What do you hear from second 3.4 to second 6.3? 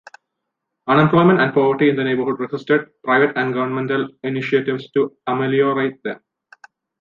governmental initiatives to ameliorate them.